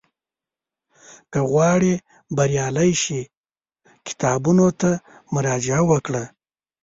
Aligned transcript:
که 1.31 1.39
غواړې 1.51 1.93
بریالی 2.35 2.91
شې، 3.03 3.21
کتابونو 4.07 4.67
ته 4.81 4.91
مراجعه 5.33 5.83
وکړه. 5.91 6.23